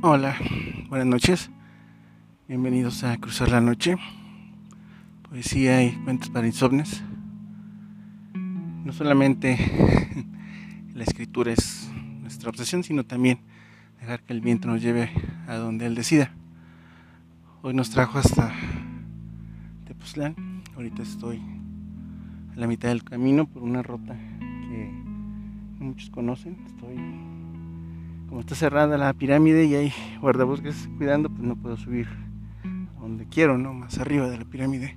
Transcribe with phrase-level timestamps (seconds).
[0.00, 0.36] Hola,
[0.88, 1.50] buenas noches.
[2.46, 3.96] Bienvenidos a Cruzar la Noche.
[5.28, 7.02] Poesía y cuentos para insomnes.
[8.32, 9.58] No solamente
[10.94, 11.90] la escritura es
[12.22, 13.40] nuestra obsesión, sino también
[13.98, 15.10] dejar que el viento nos lleve
[15.48, 16.32] a donde él decida.
[17.62, 18.54] Hoy nos trajo hasta
[19.84, 20.62] Tepoztlán.
[20.76, 21.42] Ahorita estoy
[22.54, 24.92] a la mitad del camino por una ruta que
[25.80, 26.56] muchos conocen.
[26.68, 27.37] Estoy
[28.28, 32.08] como está cerrada la pirámide y hay guardabosques cuidando, pues no puedo subir
[33.00, 33.72] donde quiero, ¿no?
[33.72, 34.96] Más arriba de la pirámide.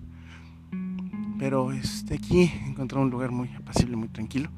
[1.40, 4.50] Pero este, aquí encontré un lugar muy apacible, muy tranquilo.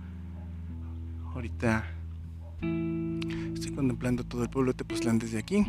[1.33, 1.85] Ahorita
[3.53, 5.65] estoy contemplando todo el pueblo de Tepoztlán desde aquí.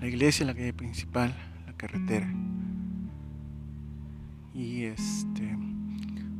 [0.00, 1.34] La iglesia, la calle principal,
[1.66, 2.32] la carretera.
[4.54, 5.56] Y este,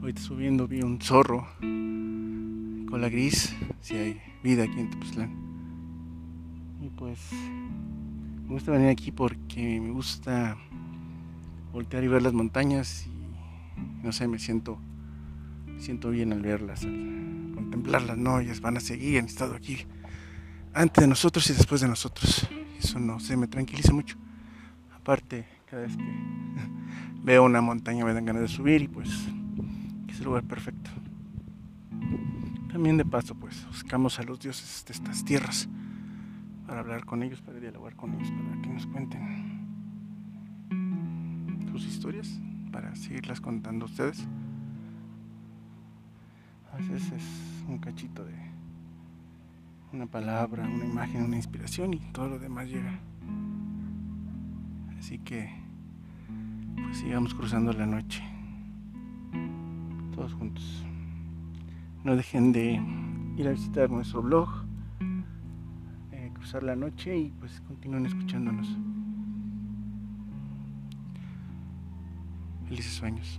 [0.01, 5.48] ahorita subiendo vi un zorro con la gris, si hay vida aquí en Tepoztlán
[6.91, 10.57] pues me gusta venir aquí porque me gusta
[11.73, 14.79] voltear y ver las montañas y no sé, me siento
[15.79, 19.87] siento bien al verlas, contemplarlas, no, ellas van a seguir, han estado aquí
[20.75, 22.49] antes de nosotros y después de nosotros.
[22.79, 24.17] Eso no sé, me tranquiliza mucho.
[24.95, 26.05] Aparte, cada vez que
[27.23, 29.09] veo una montaña me dan ganas de subir y pues
[30.09, 30.91] es el lugar perfecto.
[32.71, 35.69] También de paso, pues buscamos a los dioses de estas tierras
[36.69, 39.67] para hablar con ellos, para dialogar con ellos, para que nos cuenten
[41.73, 44.29] sus historias, para seguirlas contando a ustedes.
[46.71, 48.35] A veces es un cachito de
[49.95, 53.01] una palabra, una imagen, una inspiración y todo lo demás llega.
[54.99, 55.51] Así que,
[56.77, 58.23] pues sigamos cruzando la noche,
[60.15, 60.85] todos juntos.
[62.05, 62.79] No dejen de
[63.39, 64.69] ir a visitar nuestro blog
[66.49, 68.67] pasar la noche y pues continúen escuchándonos.
[72.67, 73.39] Felices sueños.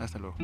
[0.00, 0.36] Hasta luego.